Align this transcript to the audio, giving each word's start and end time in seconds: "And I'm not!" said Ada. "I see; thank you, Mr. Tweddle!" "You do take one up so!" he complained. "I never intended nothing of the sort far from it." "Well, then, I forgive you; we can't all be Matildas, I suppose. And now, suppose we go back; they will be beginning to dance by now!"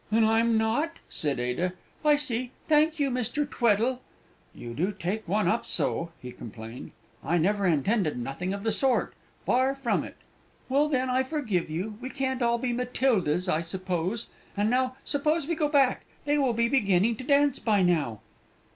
"And 0.11 0.25
I'm 0.25 0.57
not!" 0.57 0.97
said 1.09 1.39
Ada. 1.39 1.73
"I 2.03 2.15
see; 2.15 2.49
thank 2.67 2.99
you, 2.99 3.11
Mr. 3.11 3.47
Tweddle!" 3.47 4.01
"You 4.51 4.73
do 4.73 4.91
take 4.91 5.27
one 5.27 5.47
up 5.47 5.63
so!" 5.63 6.09
he 6.19 6.31
complained. 6.31 6.89
"I 7.23 7.37
never 7.37 7.67
intended 7.67 8.17
nothing 8.17 8.51
of 8.51 8.63
the 8.63 8.71
sort 8.71 9.13
far 9.45 9.75
from 9.75 10.03
it." 10.03 10.17
"Well, 10.69 10.89
then, 10.89 11.07
I 11.11 11.21
forgive 11.21 11.69
you; 11.69 11.99
we 12.01 12.09
can't 12.09 12.41
all 12.41 12.57
be 12.57 12.73
Matildas, 12.73 13.47
I 13.47 13.61
suppose. 13.61 14.25
And 14.57 14.71
now, 14.71 14.95
suppose 15.03 15.45
we 15.47 15.53
go 15.53 15.69
back; 15.69 16.03
they 16.25 16.39
will 16.39 16.53
be 16.53 16.67
beginning 16.67 17.15
to 17.17 17.23
dance 17.23 17.59
by 17.59 17.83
now!" 17.83 18.21